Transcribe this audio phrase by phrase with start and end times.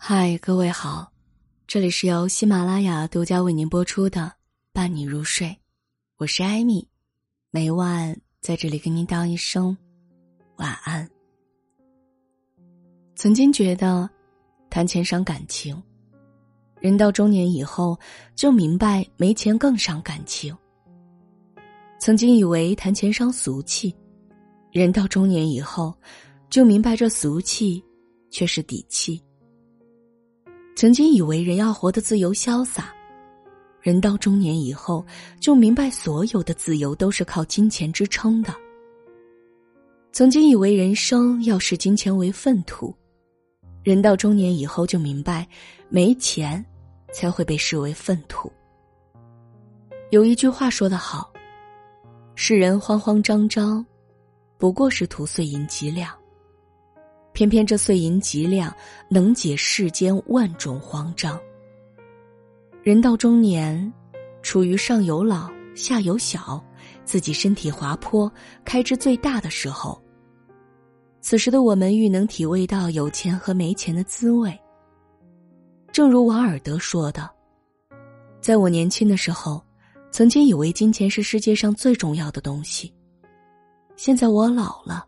[0.00, 1.12] 嗨，各位好，
[1.66, 4.20] 这里是由喜马拉雅独家为您播出的
[4.72, 5.48] 《伴你入睡》，
[6.18, 6.88] 我是艾米，
[7.50, 9.76] 每晚在这里跟您道一声
[10.56, 11.06] 晚安。
[13.16, 14.08] 曾经觉得
[14.70, 15.82] 谈钱伤感情，
[16.80, 17.98] 人到中年以后
[18.36, 20.56] 就明白没钱更伤感情。
[21.98, 23.94] 曾经以为谈钱伤俗气，
[24.70, 25.92] 人到中年以后
[26.48, 27.84] 就明白这俗气
[28.30, 29.20] 却是底气。
[30.78, 32.94] 曾经以为人要活得自由潇洒，
[33.80, 35.04] 人到中年以后
[35.40, 38.54] 就明白所有的自由都是靠金钱支撑的。
[40.12, 42.94] 曾经以为人生要视金钱为粪土，
[43.82, 45.44] 人到中年以后就明白，
[45.88, 46.64] 没钱
[47.12, 48.48] 才会被视为粪土。
[50.12, 51.32] 有一句话说得好
[52.36, 53.84] ：“世人慌慌张张，
[54.58, 56.16] 不过是图碎银几两。”
[57.38, 58.74] 偏偏这碎银几两
[59.08, 61.40] 能解世间万种慌张。
[62.82, 63.92] 人到中年，
[64.42, 66.60] 处于上有老下有小，
[67.04, 68.28] 自己身体滑坡，
[68.64, 70.02] 开支最大的时候。
[71.20, 74.52] 此时的我们愈能体味到有钱和没钱的滋味。
[75.92, 77.30] 正如王尔德说的
[78.42, 79.64] ：“在我年轻的时候，
[80.10, 82.92] 曾经以为金钱是世界上最重要的东西。
[83.94, 85.06] 现在我老了，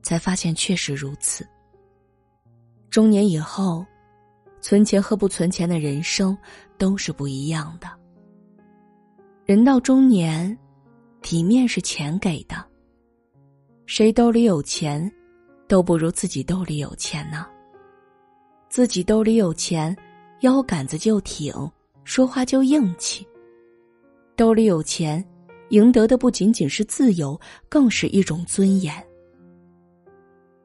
[0.00, 1.44] 才发现确实如此。”
[2.90, 3.84] 中年以后，
[4.60, 6.36] 存钱和不存钱的人生
[6.78, 7.88] 都是不一样的。
[9.44, 10.56] 人到中年，
[11.22, 12.64] 体面是钱给的。
[13.84, 15.10] 谁兜里有钱，
[15.68, 17.46] 都不如自己兜里有钱呢。
[18.68, 19.96] 自己兜里有钱，
[20.40, 21.54] 腰杆子就挺，
[22.02, 23.26] 说话就硬气。
[24.34, 25.24] 兜里有钱，
[25.68, 28.92] 赢得的不仅仅是自由，更是一种尊严。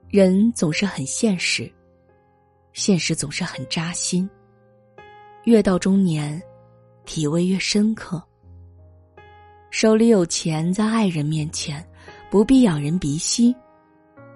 [0.09, 1.71] 人总是很现实。
[2.73, 4.29] 现实总是很扎心。
[5.45, 6.41] 越到中年，
[7.05, 8.21] 体味越深刻。
[9.71, 11.85] 手里有钱，在爱人面前
[12.29, 13.53] 不必仰人鼻息；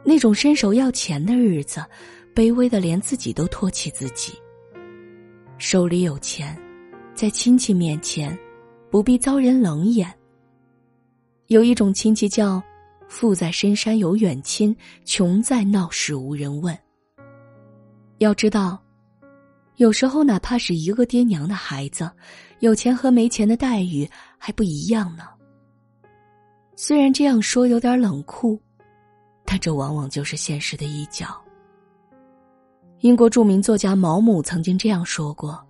[0.04, 1.84] 那种伸手要钱的日子，
[2.34, 4.34] 卑微的连自己都唾弃自己。
[5.58, 6.58] 手里有钱，
[7.14, 8.38] 在亲戚面前
[8.90, 10.12] 不必遭人冷眼。
[11.48, 12.62] 有一种亲戚叫
[13.08, 16.78] “富在深山有远亲，穷在闹市无人问”。
[18.20, 18.82] 要知道，
[19.76, 22.10] 有时候哪怕是一个爹娘的孩子，
[22.60, 25.24] 有钱和没钱的待遇还不一样呢。
[26.78, 28.58] 虽然这样说有点冷酷，
[29.44, 31.28] 但这往往就是现实的一角。
[33.02, 35.62] 英国著名作家毛姆曾经这样说过：“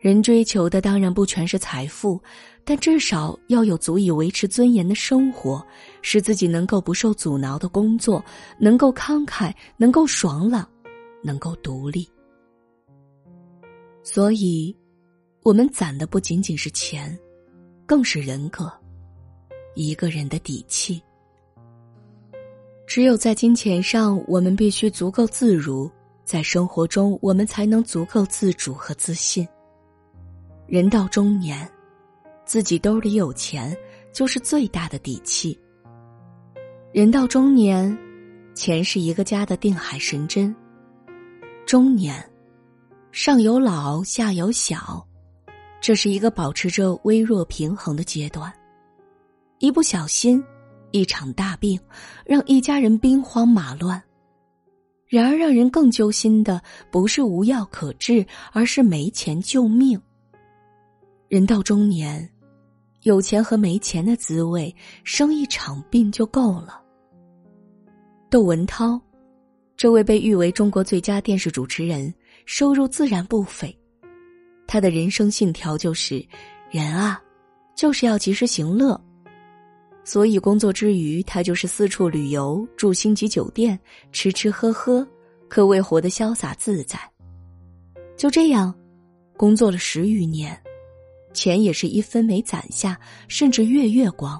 [0.00, 2.20] 人追求的当然不全是财富，
[2.64, 5.64] 但至少要有足以维持尊严的生活，
[6.02, 8.22] 使自己能够不受阻挠的工作，
[8.58, 10.68] 能够慷慨，能够爽朗。”
[11.22, 12.08] 能够独立，
[14.02, 14.74] 所以，
[15.42, 17.18] 我们攒的不仅仅是钱，
[17.86, 18.70] 更是人格，
[19.74, 21.02] 一个人的底气。
[22.86, 25.88] 只有在金钱上，我们必须足够自如；
[26.24, 29.46] 在生活中，我们才能足够自主和自信。
[30.66, 31.70] 人到中年，
[32.44, 33.76] 自己兜里有钱，
[34.12, 35.56] 就是最大的底气。
[36.92, 37.96] 人到中年，
[38.54, 40.54] 钱是一个家的定海神针。
[41.70, 42.28] 中年，
[43.12, 45.06] 上有老下有小，
[45.80, 48.52] 这是一个保持着微弱平衡的阶段。
[49.60, 50.42] 一不小心，
[50.90, 51.80] 一场大病，
[52.26, 54.02] 让一家人兵荒马乱。
[55.06, 56.60] 然而，让人更揪心的
[56.90, 59.96] 不是无药可治，而是没钱救命。
[61.28, 62.28] 人到中年，
[63.02, 66.82] 有钱和没钱的滋味，生一场病就够了。
[68.28, 69.00] 窦文涛。
[69.80, 72.12] 这位被誉为中国最佳电视主持人，
[72.44, 73.74] 收入自然不菲。
[74.66, 76.22] 他的人生信条就是：
[76.70, 77.18] 人啊，
[77.74, 79.00] 就是要及时行乐。
[80.04, 83.80] 所以工作之余，他就是四处旅游，住星级酒店，
[84.12, 85.08] 吃吃喝喝，
[85.48, 87.00] 可谓活得潇洒自在。
[88.18, 88.74] 就这样，
[89.34, 90.62] 工作了十余年，
[91.32, 94.38] 钱也是一分没攒下，甚至月月光。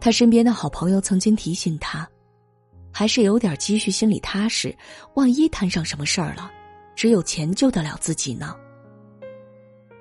[0.00, 2.08] 他身边的好朋友曾经提醒他。
[2.98, 4.74] 还是有点积蓄，心里踏实。
[5.12, 6.50] 万一摊上什么事儿了，
[6.94, 8.56] 只有钱救得了自己呢。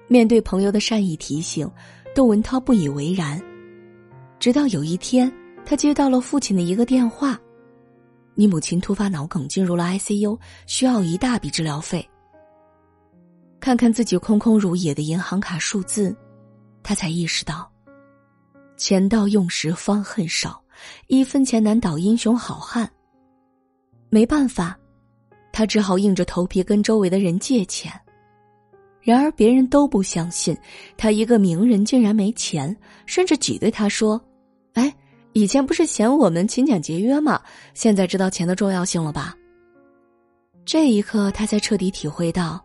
[0.07, 1.69] 面对朋友的善意提醒，
[2.15, 3.37] 窦文涛不以为然。
[4.39, 5.29] 直到有一天，
[5.65, 7.37] 他接到了父亲的一个电话
[8.33, 12.09] ：“你母亲突发脑梗进入了 ICU，需要一大笔治疗费。”
[13.59, 16.15] 看看自己空空如也的银行卡数字，
[16.81, 17.69] 他才意识到，
[18.77, 20.63] 钱到用时方恨少。
[21.07, 22.89] 一分钱难倒英雄好汉。
[24.09, 24.77] 没办法，
[25.51, 27.91] 他只好硬着头皮跟周围的人借钱。
[29.01, 30.57] 然而别人都不相信，
[30.97, 32.75] 他一个名人竟然没钱，
[33.05, 34.19] 甚至挤兑他说
[34.73, 34.91] ：“哎，
[35.33, 37.39] 以前不是嫌我们勤俭节约吗？
[37.73, 39.35] 现在知道钱的重要性了吧？”
[40.65, 42.59] 这一刻，他才彻底体会到，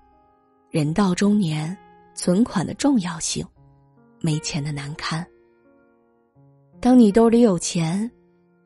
[0.71, 1.77] 人到中年，
[2.15, 3.45] 存款的重要性，
[4.21, 5.27] 没钱的难堪。
[6.81, 8.11] 当你兜里有钱。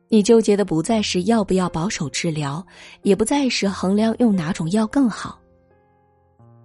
[0.07, 2.65] 你纠结的不再是要不要保守治疗，
[3.01, 5.37] 也不再是衡量用哪种药更好。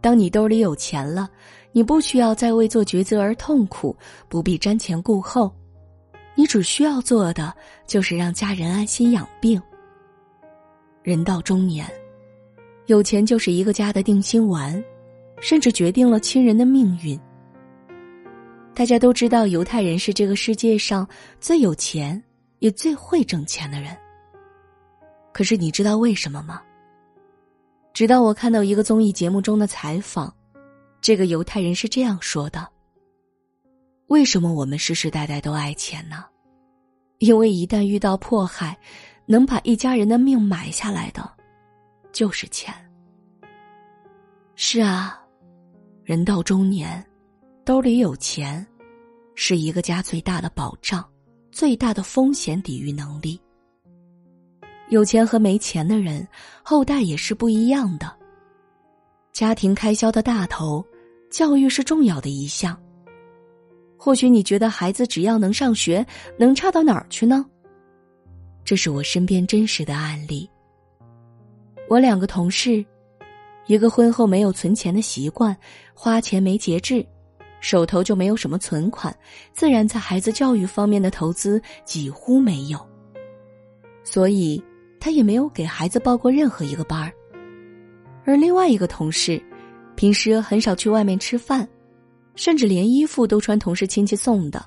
[0.01, 1.29] 当你兜里有钱了，
[1.73, 3.97] 你不需要再为做抉择而痛苦，
[4.29, 5.51] 不必瞻前顾后，
[6.35, 7.53] 你只需要做的
[7.87, 9.61] 就是让家人安心养病。
[11.03, 11.91] 人到中年，
[12.87, 14.85] 有钱就是一个家的定心丸，
[15.41, 17.19] 甚至决定了亲人的命运。
[18.75, 21.09] 大家都知道，犹太人是这个世界上
[21.41, 22.23] 最有钱。
[22.61, 23.97] 也最会挣钱的人。
[25.33, 26.61] 可是你知道为什么吗？
[27.95, 30.31] 直到我看到一个综艺节目中的采访，
[31.01, 32.69] 这个犹太人是这样说的
[34.09, 36.27] ：“为什么我们世世代代都爱钱呢？
[37.17, 38.79] 因为一旦遇到迫害，
[39.25, 41.27] 能把一家人的命买下来的，
[42.13, 42.75] 就是钱。
[44.55, 45.19] 是啊，
[46.05, 47.03] 人到中年，
[47.71, 48.67] 兜里有钱，
[49.37, 51.09] 是一个家最大的保障。”
[51.53, 53.41] 最大的风险抵御能力。
[54.89, 56.27] 有钱和没钱的人，
[56.65, 58.13] 后代也是不一样的。
[59.33, 60.85] 家庭开销的大头，
[61.31, 62.77] 教育是重要的一项。
[63.97, 66.05] 或许你觉得孩子只要能上学，
[66.37, 67.47] 能差到哪儿去呢？
[68.65, 70.51] 这是我身边真实的案例。
[71.89, 72.85] 我两个同事，
[73.69, 75.57] 一个婚后没有存钱的习惯，
[75.95, 77.07] 花钱没节制。
[77.61, 79.15] 手头就没有什么存款，
[79.53, 82.79] 自然在孩子教育方面的投资几乎没有，
[84.03, 84.63] 所以
[84.99, 87.13] 他也没有给孩子报过任何一个班儿。
[88.25, 89.43] 而另外一个同事，
[89.95, 91.69] 平时很少去外面吃饭，
[92.35, 94.65] 甚至连衣服都穿同事亲戚送的，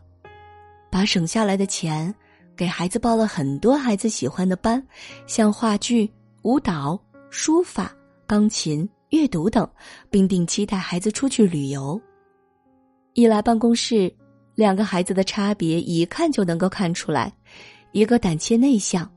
[0.92, 2.14] 把省下来的钱
[2.56, 4.86] 给孩子报了很多孩子喜欢的班，
[5.26, 6.12] 像话剧、
[6.44, 7.00] 舞蹈、
[7.30, 7.92] 书法、
[8.28, 9.68] 钢琴、阅读等，
[10.10, 12.00] 并定期带孩子出去旅游。
[13.16, 14.12] 一来办公室，
[14.56, 17.32] 两个孩子的差别一看就能够看出来：
[17.92, 19.08] 一个胆怯内向，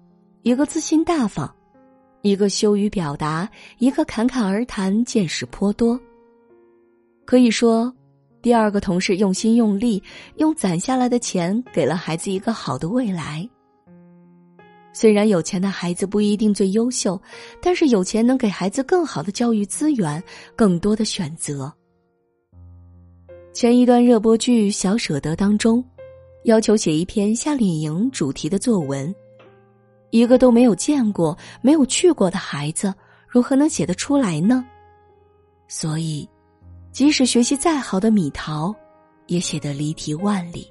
[0.43, 1.49] 一个自信大方；
[2.21, 3.49] 一个羞于表达，
[3.79, 5.99] 一个侃侃而谈，见识颇多。
[7.25, 7.91] 可以说，
[8.43, 10.03] 第二个同事用心用力，
[10.37, 13.49] 用攒下来的钱给了孩子一个好的未来。
[14.93, 17.19] 虽然有钱的孩子不一定最优秀，
[17.63, 20.23] 但是有钱能给孩子更好的教育资源，
[20.55, 21.73] 更多的选择。
[23.57, 25.83] 前一段热播剧《小舍得》当中，
[26.45, 29.15] 要求写一篇夏令营主题的作文，
[30.11, 32.93] 一个都没有见过、没有去过的孩子，
[33.27, 34.63] 如何能写得出来呢？
[35.69, 36.29] 所以，
[36.93, 38.77] 即使学习再好的米桃，
[39.27, 40.71] 也写得离题万里。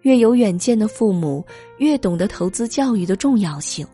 [0.00, 1.46] 越有远见的父母，
[1.76, 3.86] 越懂得投资教育的重要性，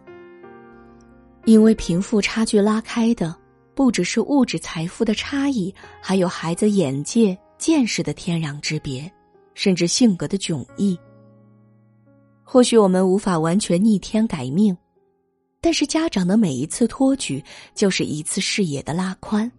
[1.45, 3.37] 因为贫富差距拉开的。
[3.75, 9.11] 不只是物质财富的差异，还有孩子眼界、见识的天壤之别，
[9.55, 10.99] 甚至性格的迥异。
[12.43, 14.77] 或许我们无法完全逆天改命，
[15.61, 17.43] 但是家长的每一次托举，
[17.75, 19.51] 就是一次视野的拉宽，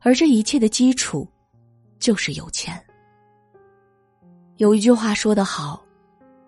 [0.00, 1.26] 而这一切的基础，
[1.98, 2.78] 就是有钱。
[4.58, 5.82] 有一句话说得好，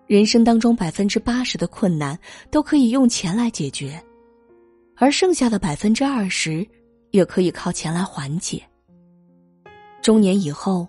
[0.05, 2.17] 人生当中百分之八十的困难，
[2.51, 4.01] 都可以用钱来解决。
[4.97, 6.67] 而剩下的百分之二十，
[7.11, 8.61] 也可以靠钱来缓解。
[10.01, 10.87] 中年以后，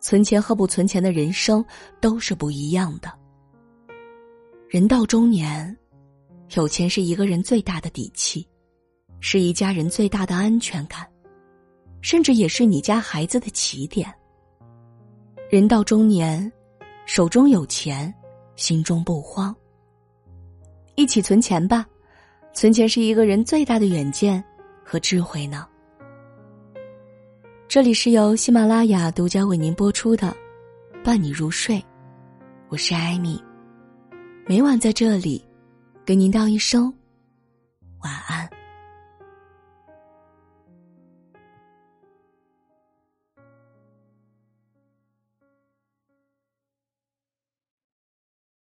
[0.00, 1.64] 存钱和不存钱的人生
[2.00, 3.12] 都是不一样的。
[4.68, 5.76] 人到中年，
[6.54, 8.46] 有钱是一个人最大的底气，
[9.20, 11.06] 是一家人最大的安全感，
[12.00, 14.12] 甚至也是你家孩子的起点。
[15.48, 16.50] 人到中年，
[17.06, 18.12] 手中有钱，
[18.56, 19.54] 心中不慌。
[20.96, 21.86] 一起存钱吧。
[22.54, 24.42] 存钱是一个人最大的远见
[24.84, 25.66] 和智慧呢。
[27.66, 30.28] 这里是由喜马拉雅独家为您播出的
[31.02, 31.76] 《伴你入睡》，
[32.68, 33.42] 我是艾米，
[34.46, 35.44] 每晚在这里
[36.06, 36.84] 给您道一声
[38.04, 38.33] 晚安。